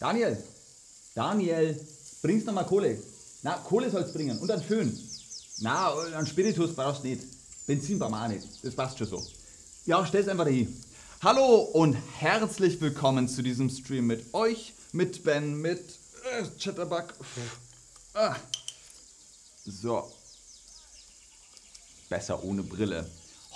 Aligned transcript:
Daniel, 0.00 0.42
Daniel, 1.14 1.78
bringst 2.22 2.46
noch 2.46 2.54
mal 2.54 2.64
Kohle. 2.64 2.98
Na, 3.42 3.58
Kohle 3.58 3.90
soll's 3.90 4.14
bringen 4.14 4.38
und 4.38 4.48
dann 4.48 4.62
Föhn. 4.62 4.98
Na, 5.58 5.92
ein 6.16 6.26
Spiritus 6.26 6.74
brauchst 6.74 7.04
du 7.04 7.08
nicht. 7.08 7.22
Benzin 7.66 7.98
brauchen 7.98 8.12
wir 8.12 8.24
auch 8.24 8.28
nicht. 8.28 8.46
Das 8.62 8.74
passt 8.74 8.96
schon 8.96 9.06
so. 9.08 9.22
Ja, 9.84 10.06
stell's 10.06 10.28
einfach 10.28 10.46
dahin. 10.46 10.74
Hallo 11.22 11.56
und 11.74 11.98
herzlich 12.18 12.80
willkommen 12.80 13.28
zu 13.28 13.42
diesem 13.42 13.68
Stream 13.68 14.06
mit 14.06 14.32
euch, 14.32 14.72
mit 14.92 15.22
Ben, 15.22 15.60
mit 15.60 15.98
äh, 16.32 16.46
Chatterbug. 16.58 17.12
Ah. 18.14 18.36
So. 19.66 20.10
Besser 22.08 22.42
ohne 22.42 22.62
Brille. 22.62 23.06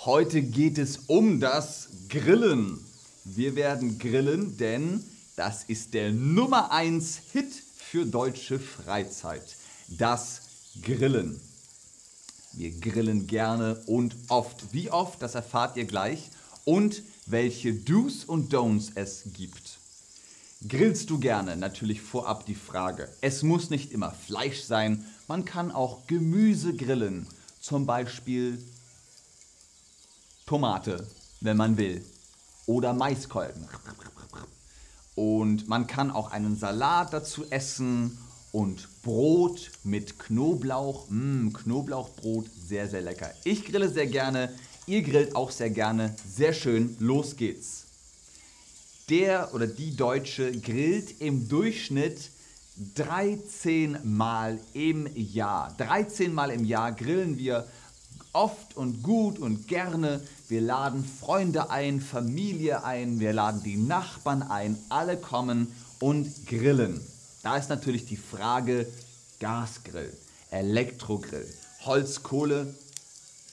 Heute 0.05 0.43
geht 0.43 0.77
es 0.77 0.99
um 1.07 1.39
das 1.39 1.87
Grillen. 2.07 2.85
Wir 3.23 3.55
werden 3.55 3.97
grillen, 3.97 4.57
denn 4.57 5.03
das 5.35 5.63
ist 5.65 5.93
der 5.93 6.11
Nummer 6.11 6.71
1 6.71 7.19
Hit 7.33 7.53
für 7.75 8.05
deutsche 8.05 8.59
Freizeit. 8.59 9.55
Das 9.87 10.41
Grillen. 10.81 11.39
Wir 12.53 12.71
grillen 12.71 13.27
gerne 13.27 13.75
und 13.85 14.15
oft. 14.29 14.73
Wie 14.73 14.91
oft, 14.91 15.21
das 15.21 15.35
erfahrt 15.35 15.75
ihr 15.77 15.85
gleich. 15.85 16.29
Und 16.63 17.03
welche 17.25 17.73
Do's 17.73 18.23
und 18.23 18.53
Don'ts 18.53 18.91
es 18.95 19.23
gibt. 19.33 19.77
Grillst 20.67 21.09
du 21.09 21.19
gerne? 21.19 21.57
Natürlich 21.57 22.01
vorab 22.01 22.45
die 22.45 22.55
Frage. 22.55 23.09
Es 23.21 23.43
muss 23.43 23.69
nicht 23.69 23.91
immer 23.91 24.11
Fleisch 24.11 24.63
sein, 24.63 25.05
man 25.27 25.43
kann 25.43 25.71
auch 25.71 26.07
Gemüse 26.07 26.73
grillen. 26.75 27.27
Zum 27.59 27.85
Beispiel 27.85 28.63
Tomate, 30.45 31.05
wenn 31.41 31.57
man 31.57 31.77
will. 31.77 32.05
Oder 32.67 32.93
Maiskolben. 32.93 33.67
Und 35.15 35.67
man 35.69 35.87
kann 35.87 36.11
auch 36.11 36.31
einen 36.31 36.57
Salat 36.57 37.13
dazu 37.13 37.45
essen 37.49 38.17
und 38.51 38.87
Brot 39.01 39.71
mit 39.83 40.19
Knoblauch. 40.19 41.09
Mmh, 41.09 41.53
Knoblauchbrot, 41.53 42.49
sehr, 42.67 42.87
sehr 42.87 43.01
lecker. 43.01 43.31
Ich 43.43 43.65
grille 43.65 43.89
sehr 43.89 44.07
gerne, 44.07 44.53
ihr 44.87 45.01
grillt 45.01 45.35
auch 45.35 45.51
sehr 45.51 45.69
gerne. 45.69 46.15
Sehr 46.29 46.53
schön, 46.53 46.95
los 46.99 47.37
geht's. 47.37 47.85
Der 49.09 49.53
oder 49.53 49.67
die 49.67 49.95
Deutsche 49.95 50.51
grillt 50.51 51.21
im 51.21 51.47
Durchschnitt 51.47 52.29
13 52.95 53.99
Mal 54.03 54.59
im 54.73 55.07
Jahr. 55.15 55.73
13 55.77 56.33
Mal 56.33 56.49
im 56.49 56.65
Jahr 56.65 56.91
grillen 56.91 57.37
wir 57.37 57.67
oft 58.35 58.75
und 58.75 59.01
gut 59.01 59.39
und 59.39 59.67
gerne. 59.67 60.21
Wir 60.47 60.61
laden 60.61 61.03
Freunde 61.03 61.71
ein, 61.71 62.01
Familie 62.01 62.83
ein, 62.83 63.19
wir 63.19 63.33
laden 63.33 63.63
die 63.63 63.77
Nachbarn 63.77 64.43
ein, 64.43 64.77
alle 64.89 65.17
kommen 65.17 65.71
und 65.99 66.45
grillen. 66.45 66.99
Da 67.41 67.57
ist 67.57 67.69
natürlich 67.69 68.05
die 68.05 68.17
Frage 68.17 68.85
Gasgrill, 69.39 70.11
Elektrogrill, 70.51 71.47
Holzkohle, 71.85 72.73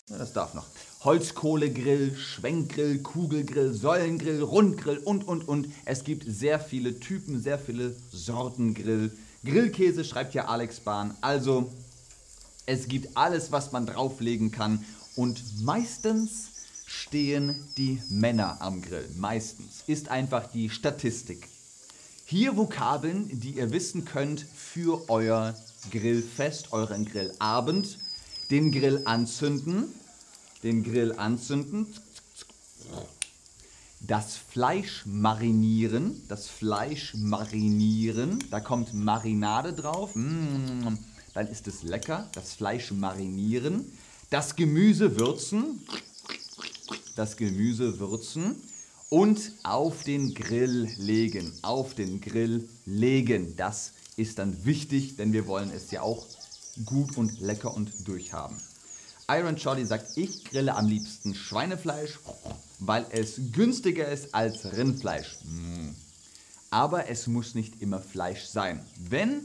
das 0.09 0.33
darf 0.33 0.53
noch. 0.55 0.67
Holzkohlegrill, 1.05 2.17
Schwenkgrill, 2.17 2.99
Kugelgrill, 2.99 3.73
Säulengrill, 3.73 4.43
Rundgrill 4.43 4.99
und, 4.99 5.27
und, 5.27 5.49
und. 5.49 5.69
Es 5.85 6.05
gibt 6.05 6.25
sehr 6.29 6.61
viele 6.61 7.01
Typen, 7.01 7.43
sehr 7.43 7.59
viele 7.59 7.97
Sorten 8.13 8.75
Grill. 8.75 9.11
Grillkäse 9.45 10.05
schreibt 10.05 10.35
ja 10.35 10.47
Alex 10.47 10.81
Bahn. 10.81 11.17
Also, 11.21 11.73
es 12.67 12.89
gibt 12.89 13.17
alles, 13.17 13.53
was 13.53 13.73
man 13.73 13.87
drauflegen 13.87 14.51
kann. 14.51 14.85
Und 15.17 15.63
meistens 15.63 16.51
stehen 16.87 17.57
die 17.77 18.03
Männer 18.09 18.61
am 18.61 18.83
Grill. 18.83 19.09
Meistens 19.17 19.83
ist 19.87 20.09
einfach 20.09 20.51
die 20.51 20.71
Statistik. 20.71 21.49
Hier 22.25 22.57
Vokabeln, 22.57 23.41
die 23.41 23.53
ihr 23.53 23.73
wissen 23.73 24.05
könnt 24.05 24.41
für 24.41 25.09
euer 25.11 25.55
Grillfest, 25.91 26.73
euren 26.73 27.05
Grillabend. 27.05 27.99
Den 28.51 28.71
Grill 28.71 29.03
anzünden, 29.07 29.95
den 30.63 30.83
Grill 30.83 31.13
anzünden, 31.13 31.87
das 34.01 34.37
Fleisch 34.37 35.05
marinieren, 35.07 36.23
das 36.29 36.49
Fleisch 36.49 37.15
marinieren, 37.15 38.39
da 38.51 38.61
kommt 38.61 38.93
Marinade 38.93 39.73
drauf, 39.73 40.15
mm, 40.15 40.99
dann 41.35 41.47
ist 41.49 41.67
es 41.69 41.83
lecker, 41.83 42.29
das 42.33 42.55
Fleisch 42.55 42.91
marinieren, 42.93 43.85
das 44.31 44.57
Gemüse 44.57 45.19
würzen, 45.19 45.81
das 47.17 47.37
Gemüse 47.37 47.99
würzen 47.99 48.57
und 49.11 49.53
auf 49.63 50.05
den 50.05 50.35
Grill 50.35 50.89
legen, 50.99 51.53
auf 51.63 51.95
den 51.95 52.21
Grill 52.21 52.69
legen, 52.87 53.57
das 53.57 53.93
ist 54.17 54.39
dann 54.39 54.65
wichtig, 54.65 55.17
denn 55.17 55.33
wir 55.33 55.47
wollen 55.47 55.71
es 55.71 55.91
ja 55.91 56.03
auch 56.03 56.27
gut 56.85 57.17
und 57.17 57.41
lecker 57.41 57.75
und 57.75 58.09
durchhaben. 58.09 58.57
Iron 59.29 59.57
Shorty 59.57 59.85
sagt, 59.85 60.17
ich 60.17 60.45
grille 60.45 60.75
am 60.75 60.89
liebsten 60.89 61.35
Schweinefleisch, 61.35 62.19
weil 62.81 63.07
es 63.11 63.41
günstiger 63.53 64.09
ist 64.09 64.35
als 64.35 64.77
Rindfleisch. 64.77 65.39
Mm. 65.45 65.91
Aber 66.71 67.09
es 67.09 67.27
muss 67.27 67.55
nicht 67.55 67.81
immer 67.81 68.01
Fleisch 68.01 68.45
sein. 68.47 68.85
Wenn, 68.99 69.43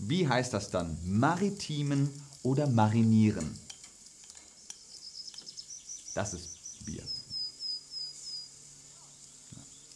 wie 0.00 0.26
heißt 0.26 0.54
das 0.54 0.70
dann? 0.70 0.96
Maritimen 1.04 2.08
oder 2.42 2.66
marinieren? 2.66 3.58
Das 6.14 6.32
ist 6.32 6.48
Bier. 6.86 7.02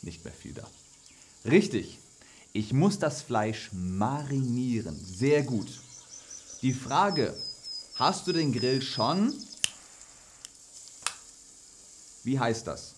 Nicht 0.02 0.22
mehr 0.24 0.34
viel 0.34 0.52
da. 0.52 0.68
Richtig. 1.46 1.98
Ich 2.52 2.72
muss 2.72 2.98
das 2.98 3.22
Fleisch 3.22 3.70
marinieren. 3.72 5.02
Sehr 5.02 5.42
gut. 5.42 5.68
Die 6.60 6.74
Frage, 6.74 7.34
hast 7.94 8.26
du 8.26 8.32
den 8.32 8.52
Grill 8.52 8.82
schon? 8.82 9.34
Wie 12.22 12.38
heißt 12.38 12.66
das? 12.66 12.94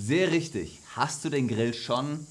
Sehr 0.00 0.30
richtig. 0.30 0.78
Hast 0.94 1.24
du 1.24 1.28
den 1.28 1.48
Grill 1.48 1.74
schon 1.74 2.24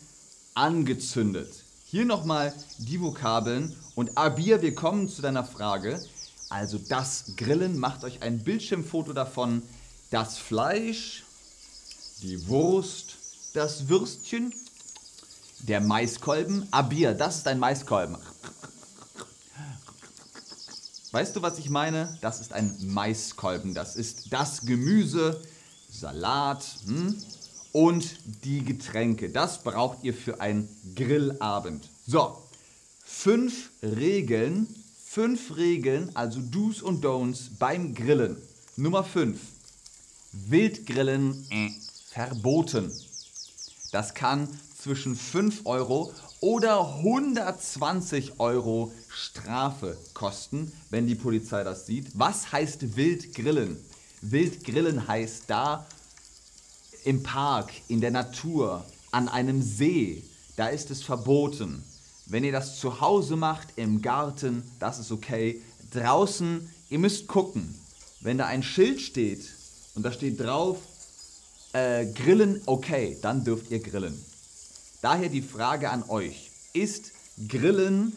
angezündet? 0.53 1.51
Hier 1.83 2.05
nochmal 2.05 2.53
die 2.77 3.01
Vokabeln 3.01 3.75
und 3.93 4.17
Abir, 4.17 4.61
wir 4.61 4.73
kommen 4.73 5.09
zu 5.09 5.21
deiner 5.21 5.43
Frage. 5.43 6.01
Also 6.47 6.77
das 6.77 7.33
Grillen, 7.35 7.77
macht 7.77 8.05
euch 8.05 8.21
ein 8.21 8.39
Bildschirmfoto 8.39 9.11
davon. 9.11 9.63
Das 10.11 10.37
Fleisch 10.37 11.25
die 12.21 12.47
Wurst, 12.47 13.17
das 13.53 13.89
Würstchen, 13.89 14.53
der 15.59 15.81
Maiskolben. 15.81 16.67
Abir, 16.71 17.13
das 17.15 17.39
ist 17.39 17.47
ein 17.47 17.59
Maiskolben. 17.59 18.17
Weißt 21.11 21.35
du, 21.35 21.41
was 21.41 21.59
ich 21.59 21.69
meine? 21.69 22.17
Das 22.21 22.39
ist 22.39 22.53
ein 22.53 22.77
Maiskolben. 22.79 23.73
Das 23.73 23.97
ist 23.97 24.31
das 24.31 24.61
Gemüse, 24.61 25.41
Salat 25.89 26.63
hm? 26.85 27.15
Und 27.71 28.17
die 28.43 28.63
Getränke. 28.63 29.29
Das 29.29 29.63
braucht 29.63 30.03
ihr 30.03 30.13
für 30.13 30.41
einen 30.41 30.67
Grillabend. 30.95 31.89
So, 32.05 32.37
fünf 33.03 33.69
Regeln, 33.83 34.67
fünf 35.03 35.55
Regeln, 35.57 36.11
also 36.15 36.39
Do's 36.41 36.81
und 36.81 37.03
Don'ts 37.03 37.49
beim 37.57 37.93
Grillen. 37.93 38.37
Nummer 38.75 39.03
fünf. 39.03 39.39
Wildgrillen 40.31 41.47
äh, 41.49 41.69
verboten. 42.11 42.91
Das 43.91 44.13
kann 44.13 44.47
zwischen 44.77 45.15
5 45.15 45.65
Euro 45.65 46.13
oder 46.39 46.97
120 46.97 48.39
Euro 48.39 48.91
Strafe 49.09 49.97
kosten, 50.13 50.71
wenn 50.89 51.07
die 51.07 51.15
Polizei 51.15 51.63
das 51.63 51.85
sieht. 51.85 52.07
Was 52.13 52.51
heißt 52.51 52.95
wild 52.95 53.33
grillen? 53.33 53.77
Wild 54.21 54.63
grillen 54.63 55.07
heißt 55.07 55.43
da 55.47 55.85
im 57.07 57.23
Park, 57.23 57.71
in 57.87 58.01
der 58.01 58.11
Natur, 58.11 58.83
an 59.11 59.29
einem 59.29 59.61
See. 59.61 60.25
Da 60.57 60.67
ist 60.67 60.91
es 60.91 61.03
verboten. 61.03 61.81
Wenn 62.25 62.43
ihr 62.43 62.51
das 62.51 62.81
zu 62.81 62.99
Hause 62.99 63.37
macht, 63.37 63.69
im 63.77 64.01
Garten, 64.01 64.61
das 64.79 64.99
ist 64.99 65.13
okay. 65.13 65.61
Draußen, 65.91 66.69
ihr 66.89 66.99
müsst 66.99 67.27
gucken. 67.27 67.73
Wenn 68.19 68.37
da 68.37 68.47
ein 68.47 68.61
Schild 68.61 68.99
steht 68.99 69.47
und 69.95 70.03
da 70.03 70.11
steht 70.11 70.37
drauf, 70.41 70.79
äh, 71.71 72.07
grillen 72.07 72.61
okay, 72.65 73.17
dann 73.21 73.45
dürft 73.45 73.71
ihr 73.71 73.79
grillen. 73.79 74.21
Daher 75.01 75.29
die 75.29 75.41
Frage 75.41 75.89
an 75.89 76.03
euch. 76.09 76.51
Ist 76.73 77.13
Grillen 77.47 78.11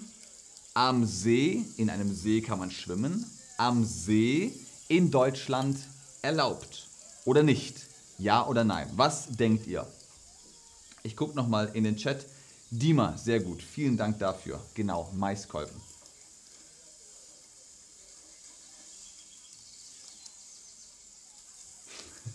am 0.74 1.06
See, 1.06 1.64
in 1.76 1.90
einem 1.90 2.12
See 2.12 2.40
kann 2.40 2.58
man 2.58 2.72
schwimmen, 2.72 3.24
am 3.56 3.84
See 3.84 4.52
in 4.88 5.12
Deutschland 5.12 5.78
erlaubt 6.22 6.88
oder 7.24 7.44
nicht? 7.44 7.89
Ja 8.20 8.46
oder 8.46 8.64
nein? 8.64 8.86
Was 8.96 9.28
denkt 9.28 9.66
ihr? 9.66 9.86
Ich 11.02 11.16
gucke 11.16 11.34
nochmal 11.34 11.70
in 11.72 11.84
den 11.84 11.96
Chat. 11.96 12.26
Dima, 12.70 13.16
sehr 13.16 13.40
gut. 13.40 13.62
Vielen 13.62 13.96
Dank 13.96 14.18
dafür. 14.18 14.60
Genau, 14.74 15.10
Maiskolben. 15.14 15.80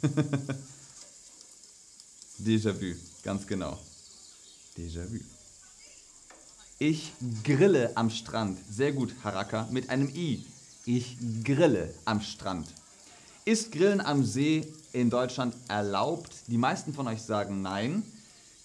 Déjà-vu, 2.40 2.96
ganz 3.24 3.46
genau. 3.46 3.80
Déjà-vu. 4.76 5.20
Ich 6.80 7.14
grille 7.44 7.96
am 7.96 8.10
Strand. 8.10 8.58
Sehr 8.70 8.92
gut, 8.92 9.14
Haraka, 9.24 9.68
mit 9.72 9.92
einem 9.92 10.10
I. 10.10 10.44
Ich 10.86 11.16
grille 11.44 11.94
am 12.06 12.22
Strand. 12.22 12.68
Ist 13.48 13.72
Grillen 13.72 14.02
am 14.02 14.26
See 14.26 14.66
in 14.92 15.12
Deutschland 15.12 15.56
erlaubt? 15.68 16.32
Die 16.48 16.58
meisten 16.58 16.96
von 16.96 17.08
euch 17.08 17.22
sagen 17.22 17.62
nein. 17.62 18.02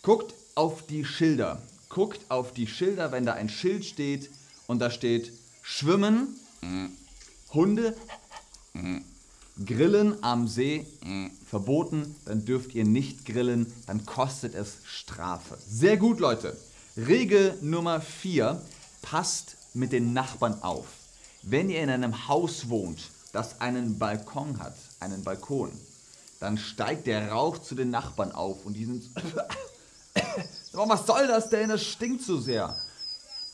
Guckt 0.01 0.33
auf 0.55 0.87
die 0.87 1.05
Schilder. 1.05 1.61
Guckt 1.91 2.23
auf 2.31 2.55
die 2.55 2.67
Schilder, 2.67 3.13
wenn 3.13 3.27
da 3.27 3.35
ein 3.35 3.51
Schild 3.51 3.85
steht 3.85 4.31
und 4.69 4.79
da 4.79 4.91
steht 4.91 5.35
Schwimmen, 5.61 6.29
Hunde, 7.53 7.95
Grillen 9.67 10.25
am 10.25 10.49
See 10.49 10.87
verboten, 11.47 12.17
dann 12.25 12.47
dürft 12.47 12.75
ihr 12.75 12.87
nicht 12.87 13.27
grillen, 13.27 13.71
dann 13.87 14.07
kostet 14.07 14.55
es 14.55 14.79
Strafe. 14.87 15.59
Sehr 15.69 15.99
gut, 15.99 16.21
Leute. 16.21 16.57
Regel 16.97 17.59
Nummer 17.61 18.01
4, 18.01 18.63
passt 19.03 19.59
mit 19.75 19.93
den 19.93 20.15
Nachbarn 20.15 20.63
auf. 20.63 20.87
Wenn 21.43 21.69
ihr 21.69 21.83
in 21.83 21.91
einem 21.91 22.29
Haus 22.29 22.71
wohnt, 22.71 23.11
das 23.33 23.61
einen 23.61 23.99
Balkon 23.99 24.59
hat, 24.59 24.75
einen 25.01 25.23
Balkon, 25.23 25.71
dann 26.41 26.59
steigt 26.59 27.07
der 27.07 27.31
Rauch 27.31 27.59
zu 27.59 27.75
den 27.75 27.91
Nachbarn 27.91 28.33
auf 28.33 28.65
und 28.65 28.75
die 28.75 28.87
sind 28.87 29.11
was 30.73 31.07
soll 31.07 31.27
das 31.27 31.51
denn? 31.51 31.69
Das 31.69 31.83
stinkt 31.83 32.23
so 32.25 32.41
sehr. 32.41 32.77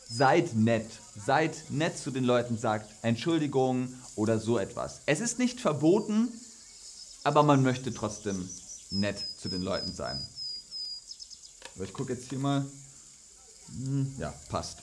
Seid 0.09 0.55
nett. 0.55 0.89
Seid 1.17 1.71
nett 1.71 1.99
zu 1.99 2.11
den 2.11 2.25
Leuten, 2.25 2.57
sagt 2.57 2.89
Entschuldigung 3.03 3.93
oder 4.15 4.39
so 4.39 4.59
etwas. 4.59 5.01
Es 5.07 5.21
ist 5.21 5.39
nicht 5.39 5.61
verboten, 5.61 6.29
aber 7.25 7.43
man 7.43 7.63
möchte 7.63 7.93
trotzdem 7.93 8.49
nett 8.91 9.19
zu 9.39 9.49
den 9.49 9.63
Leuten 9.63 9.93
sein. 9.93 10.25
Aber 11.75 11.85
ich 11.85 11.93
gucke 11.93 12.13
jetzt 12.13 12.31
hier 12.31 12.39
mal. 12.39 12.65
Hm, 13.69 14.15
ja, 14.19 14.33
passt. 14.49 14.79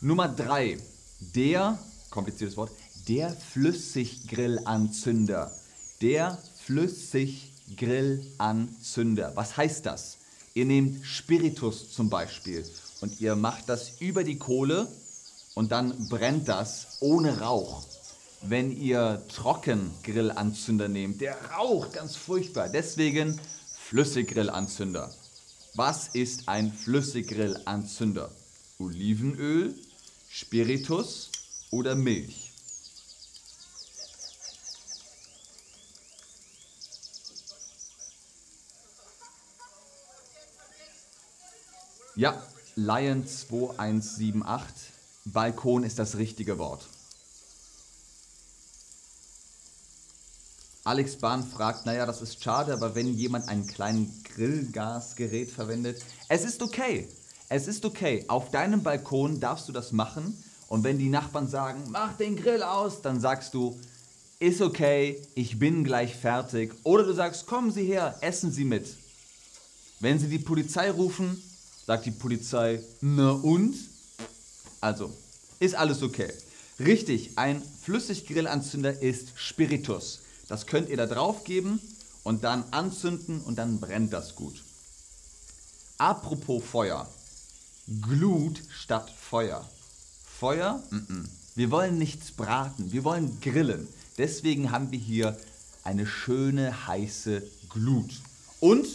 Nummer 0.00 0.28
3. 0.28 0.78
Der, 1.20 1.78
kompliziertes 2.10 2.56
Wort, 2.56 2.72
der 3.08 3.30
Flüssiggrillanzünder. 3.30 5.50
Der 6.00 6.38
Flüssiggrillanzünder. 6.64 9.32
Was 9.34 9.56
heißt 9.56 9.86
das? 9.86 10.18
Ihr 10.54 10.64
nehmt 10.64 11.04
Spiritus 11.04 11.92
zum 11.92 12.08
Beispiel 12.08 12.64
und 13.00 13.20
ihr 13.20 13.34
macht 13.36 13.68
das 13.68 14.00
über 14.00 14.24
die 14.24 14.38
Kohle 14.38 14.88
und 15.54 15.70
dann 15.72 16.08
brennt 16.08 16.48
das 16.48 16.96
ohne 17.00 17.40
Rauch. 17.40 17.84
Wenn 18.42 18.76
ihr 18.76 19.22
Trockengrillanzünder 19.28 20.88
nehmt, 20.88 21.20
der 21.20 21.36
raucht 21.52 21.92
ganz 21.94 22.16
furchtbar. 22.16 22.68
Deswegen 22.68 23.40
Flüssiggrillanzünder. 23.88 25.14
Was 25.74 26.08
ist 26.08 26.48
ein 26.48 26.72
Flüssiggrillanzünder? 26.72 28.32
Olivenöl, 28.78 29.74
Spiritus 30.28 31.30
oder 31.70 31.94
Milch? 31.94 32.53
Ja, 42.16 42.40
Lion 42.76 43.26
2178. 43.26 44.92
Balkon 45.24 45.82
ist 45.82 45.98
das 45.98 46.16
richtige 46.16 46.58
Wort. 46.58 46.86
Alex 50.84 51.16
Bahn 51.16 51.44
fragt, 51.44 51.86
naja, 51.86 52.06
das 52.06 52.22
ist 52.22 52.44
schade, 52.44 52.72
aber 52.72 52.94
wenn 52.94 53.14
jemand 53.14 53.48
ein 53.48 53.66
kleines 53.66 54.22
Grillgasgerät 54.22 55.50
verwendet, 55.50 56.02
es 56.28 56.44
ist 56.44 56.62
okay. 56.62 57.08
Es 57.48 57.66
ist 57.66 57.84
okay. 57.84 58.24
Auf 58.28 58.50
deinem 58.52 58.84
Balkon 58.84 59.40
darfst 59.40 59.68
du 59.68 59.72
das 59.72 59.90
machen. 59.90 60.40
Und 60.68 60.84
wenn 60.84 60.98
die 60.98 61.08
Nachbarn 61.08 61.48
sagen, 61.48 61.84
mach 61.88 62.16
den 62.16 62.36
Grill 62.36 62.62
aus, 62.62 63.02
dann 63.02 63.20
sagst 63.20 63.54
du, 63.54 63.80
ist 64.38 64.60
okay, 64.60 65.20
ich 65.34 65.58
bin 65.58 65.82
gleich 65.82 66.14
fertig. 66.14 66.74
Oder 66.84 67.02
du 67.04 67.12
sagst, 67.12 67.46
kommen 67.46 67.72
Sie 67.72 67.84
her, 67.84 68.16
essen 68.20 68.52
Sie 68.52 68.64
mit. 68.64 68.94
Wenn 69.98 70.18
sie 70.18 70.28
die 70.28 70.38
Polizei 70.38 70.90
rufen, 70.90 71.42
sagt 71.86 72.06
die 72.06 72.10
Polizei, 72.10 72.80
na 73.00 73.32
und? 73.32 73.74
Also, 74.80 75.12
ist 75.60 75.74
alles 75.74 76.02
okay. 76.02 76.32
Richtig, 76.78 77.36
ein 77.36 77.62
Flüssiggrillanzünder 77.82 79.00
ist 79.00 79.28
Spiritus. 79.36 80.20
Das 80.48 80.66
könnt 80.66 80.88
ihr 80.88 80.96
da 80.96 81.06
drauf 81.06 81.44
geben 81.44 81.80
und 82.22 82.44
dann 82.44 82.64
anzünden 82.70 83.40
und 83.40 83.56
dann 83.56 83.80
brennt 83.80 84.12
das 84.12 84.34
gut. 84.34 84.62
Apropos 85.98 86.62
Feuer. 86.64 87.08
Glut 88.00 88.62
statt 88.70 89.10
Feuer. 89.10 89.68
Feuer? 90.24 90.82
Mm 90.90 90.96
-mm. 90.96 91.28
Wir 91.54 91.70
wollen 91.70 91.98
nichts 91.98 92.32
braten, 92.32 92.90
wir 92.92 93.04
wollen 93.04 93.40
grillen. 93.40 93.86
Deswegen 94.18 94.72
haben 94.72 94.90
wir 94.90 94.98
hier 94.98 95.36
eine 95.84 96.06
schöne 96.06 96.86
heiße 96.88 97.42
Glut. 97.68 98.20
Und, 98.58 98.86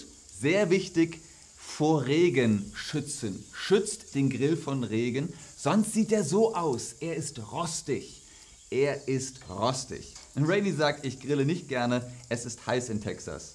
sehr 0.42 0.70
wichtig, 0.70 1.22
vor 1.70 2.08
Regen 2.08 2.70
schützen. 2.76 3.42
Schützt 3.54 4.14
den 4.14 4.30
Grill 4.30 4.58
von 4.58 4.84
Regen, 4.84 5.32
sonst 5.56 5.94
sieht 5.94 6.12
er 6.12 6.26
so 6.26 6.54
aus. 6.54 6.96
Er 7.00 7.16
ist 7.16 7.40
rostig. 7.54 8.22
Er 8.70 9.08
ist 9.08 9.48
rostig. 9.50 10.14
Und 10.36 10.46
Rainy 10.46 10.74
sagt, 10.74 11.06
ich 11.06 11.22
grille 11.22 11.46
nicht 11.46 11.70
gerne, 11.70 12.06
es 12.28 12.46
ist 12.46 12.68
heiß 12.68 12.90
in 12.90 13.02
Texas. 13.02 13.54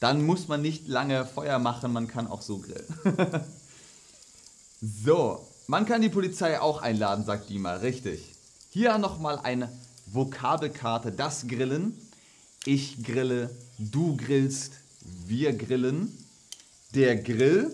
Dann 0.00 0.24
muss 0.24 0.48
man 0.48 0.62
nicht 0.62 0.88
lange 0.88 1.26
Feuer 1.26 1.58
machen, 1.58 1.92
man 1.92 2.08
kann 2.08 2.28
auch 2.28 2.40
so 2.40 2.58
grillen. 2.58 2.86
so, 4.80 5.46
man 5.66 5.84
kann 5.84 6.00
die 6.00 6.08
Polizei 6.08 6.58
auch 6.58 6.80
einladen, 6.80 7.26
sagt 7.26 7.50
Dima, 7.50 7.74
richtig. 7.74 8.22
Hier 8.70 8.96
nochmal 8.96 9.38
eine 9.38 9.70
Vokabelkarte, 10.06 11.12
das 11.12 11.46
Grillen. 11.46 11.94
Ich 12.64 13.02
grille, 13.02 13.50
du 13.78 14.16
grillst, 14.16 14.72
wir 15.26 15.52
grillen 15.52 16.16
der 16.94 17.16
Grill, 17.16 17.70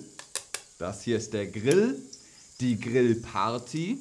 das 0.78 1.02
hier 1.02 1.18
ist 1.18 1.32
der 1.32 1.46
Grill, 1.46 2.00
die 2.60 2.78
Grillparty, 2.78 3.98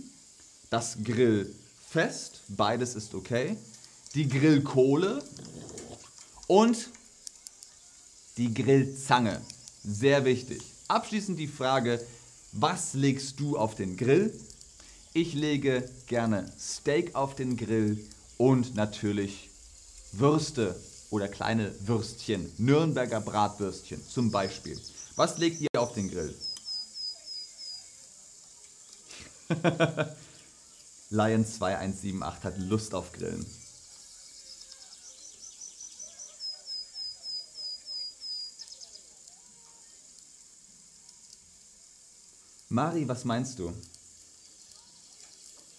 das 0.70 0.98
Grillfest, 1.04 2.42
beides 2.48 2.96
ist 2.96 3.14
okay, 3.14 3.58
die 4.16 4.28
Grillkohle 4.28 5.24
und 6.48 6.90
die 8.38 8.54
Grillzange. 8.54 9.42
Sehr 9.84 10.26
wichtig. 10.26 10.62
Abschließend 10.88 11.38
die 11.40 11.48
Frage, 11.48 12.04
was 12.52 12.94
legst 12.94 13.40
du 13.40 13.58
auf 13.58 13.76
den 13.76 13.98
Grill? 13.98 14.34
Ich 15.14 15.34
lege 15.34 15.88
gerne 16.08 16.52
Steak 16.60 17.16
auf 17.16 17.36
den 17.36 17.58
Grill 17.58 18.04
und 18.38 18.76
natürlich 18.76 19.50
Würste 20.12 20.80
oder 21.10 21.28
kleine 21.28 21.72
Würstchen, 21.86 22.52
Nürnberger 22.58 23.22
Bratwürstchen 23.22 24.02
zum 24.08 24.32
Beispiel. 24.32 24.80
Was 25.16 25.38
legt 25.38 25.62
ihr 25.62 25.70
auf 25.80 25.94
den 25.94 26.10
Grill? 26.10 26.34
Lion 31.12 31.46
2178 31.46 32.44
hat 32.44 32.58
Lust 32.58 32.96
auf 32.96 33.12
Grillen. 33.12 33.46
Mari, 42.70 43.08
was 43.08 43.24
meinst 43.24 43.60
du? 43.60 43.72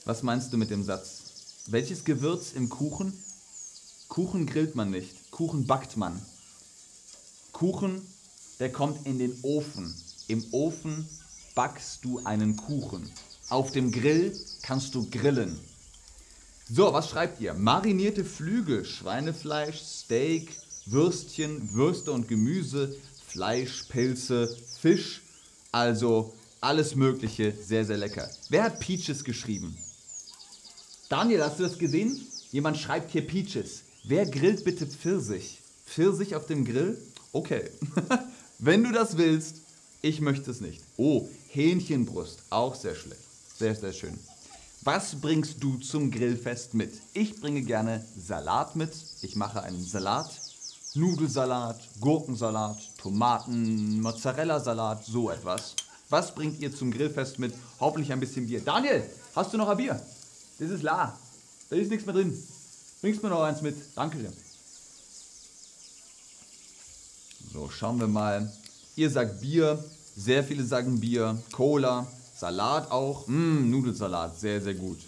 Was 0.05 0.23
meinst 0.23 0.53
du 0.53 0.57
mit 0.57 0.71
dem 0.71 0.85
Satz? 0.85 1.23
Welches 1.67 2.05
Gewürz 2.05 2.53
im 2.53 2.69
Kuchen? 2.69 3.13
Kuchen 4.07 4.47
grillt 4.47 4.77
man 4.77 4.91
nicht, 4.91 5.33
Kuchen 5.33 5.67
backt 5.67 5.97
man. 5.97 6.25
Kuchen 7.51 8.07
der 8.61 8.71
kommt 8.71 9.07
in 9.07 9.19
den 9.19 9.37
Ofen. 9.43 9.95
Im 10.29 10.45
Ofen 10.53 11.07
backst 11.55 12.05
du 12.05 12.21
einen 12.25 12.57
Kuchen. 12.57 13.11
Auf 13.49 13.73
dem 13.73 13.93
Grill 13.93 14.37
kannst 14.63 14.95
du 14.95 15.09
grillen. 15.11 15.59
So, 16.71 16.93
was 16.93 17.11
schreibt 17.11 17.41
ihr? 17.41 17.53
Marinierte 17.55 18.25
Flügel, 18.25 18.85
Schweinefleisch, 18.85 19.81
Steak, 19.81 20.51
Würstchen, 20.87 21.75
Würste 21.75 22.13
und 22.13 22.27
Gemüse, 22.27 22.97
Fleisch, 23.27 23.85
Pilze, 23.89 24.57
Fisch, 24.81 25.23
also 25.73 26.33
alles 26.61 26.95
Mögliche, 26.95 27.53
sehr, 27.53 27.85
sehr 27.85 27.99
lecker. 27.99 28.31
Wer 28.49 28.65
hat 28.65 28.81
Peaches 28.81 29.25
geschrieben? 29.25 29.77
Daniel, 31.11 31.45
hast 31.45 31.59
du 31.59 31.65
das 31.65 31.79
gesehen? 31.79 32.19
Jemand 32.51 32.79
schreibt 32.79 33.11
hier 33.11 33.27
Peaches. 33.27 33.83
Wer 34.05 34.25
grillt 34.25 34.65
bitte 34.65 34.87
Pfirsich? 34.87 35.61
Pfirsich 35.87 36.35
auf 36.35 36.47
dem 36.47 36.65
Grill? 36.65 36.97
Okay. 37.33 37.71
Wenn 38.59 38.85
du 38.85 38.93
das 38.93 39.17
willst, 39.17 39.57
ich 40.03 40.21
möchte 40.21 40.51
es 40.51 40.61
nicht. 40.61 40.83
Oh, 40.97 41.29
Hähnchenbrust, 41.49 42.41
auch 42.51 42.75
sehr 42.75 42.95
schlecht. 42.95 43.21
Sehr, 43.59 43.75
sehr 43.75 43.93
schön. 43.93 44.19
Was 44.83 45.21
bringst 45.21 45.63
du 45.63 45.77
zum 45.79 46.11
Grillfest 46.11 46.75
mit? 46.75 46.93
Ich 47.15 47.41
bringe 47.41 47.63
gerne 47.63 48.05
Salat 48.19 48.77
mit. 48.77 48.93
Ich 49.23 49.35
mache 49.37 49.63
einen 49.63 49.83
Salat 49.83 50.31
Nudelsalat, 50.97 51.81
Gurkensalat, 52.01 52.79
Tomaten, 52.99 54.01
Mozzarella-Salat, 54.01 55.05
so 55.05 55.29
etwas. 55.29 55.75
Was 56.09 56.33
bringt 56.33 56.61
ihr 56.61 56.73
zum 56.73 56.93
Grillfest 56.93 57.41
mit? 57.41 57.53
Hoffentlich 57.81 58.13
ein 58.13 58.21
bisschen 58.21 58.47
Bier. 58.47 58.61
Daniel, 58.61 59.03
hast 59.35 59.53
du 59.53 59.57
noch 59.57 59.69
ein 59.69 59.77
Bier? 59.77 60.01
Das 60.61 60.71
ist 60.71 60.85
la. 60.85 61.19
Da 61.69 61.75
ist 61.75 61.91
nichts 61.91 62.07
mehr 62.07 62.15
drin. 62.15 62.41
Bringst 63.01 63.25
mir 63.25 63.29
noch 63.29 63.43
eins 63.43 63.61
mit. 63.61 63.77
Danke 63.97 64.19
dir. 64.19 64.33
Schauen 67.71 68.01
wir 68.01 68.07
mal. 68.07 68.53
Ihr 68.97 69.11
sagt 69.11 69.41
Bier, 69.41 69.83
sehr 70.17 70.45
viele 70.45 70.65
sagen 70.65 71.01
Bier, 71.01 71.37
Cola, 71.53 72.07
Salat 72.37 72.91
auch. 72.91 73.27
Mmm, 73.27 73.71
Nudelsalat, 73.71 74.39
sehr, 74.39 74.61
sehr 74.61 74.75
gut. 74.75 74.99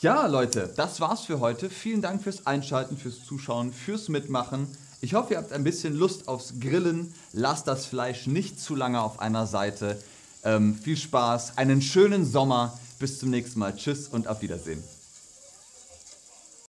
Ja, 0.00 0.26
Leute, 0.26 0.72
das 0.76 1.00
war's 1.00 1.22
für 1.22 1.40
heute. 1.40 1.70
Vielen 1.70 2.02
Dank 2.02 2.22
fürs 2.22 2.46
Einschalten, 2.46 2.96
fürs 2.96 3.24
Zuschauen, 3.24 3.72
fürs 3.72 4.08
Mitmachen. 4.08 4.66
Ich 5.00 5.14
hoffe, 5.14 5.34
ihr 5.34 5.38
habt 5.38 5.52
ein 5.52 5.64
bisschen 5.64 5.94
Lust 5.94 6.28
aufs 6.28 6.54
Grillen. 6.60 7.14
Lasst 7.32 7.66
das 7.68 7.86
Fleisch 7.86 8.26
nicht 8.26 8.60
zu 8.60 8.74
lange 8.74 9.00
auf 9.00 9.20
einer 9.20 9.46
Seite. 9.46 9.98
Ähm, 10.42 10.74
viel 10.74 10.96
Spaß, 10.96 11.56
einen 11.56 11.80
schönen 11.80 12.24
Sommer. 12.30 12.78
Bis 12.98 13.18
zum 13.18 13.30
nächsten 13.30 13.58
Mal. 13.58 13.74
Tschüss 13.76 14.08
und 14.08 14.28
auf 14.28 14.42
Wiedersehen. 14.42 14.82